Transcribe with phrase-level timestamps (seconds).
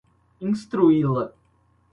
[0.47, 1.23] instruí-la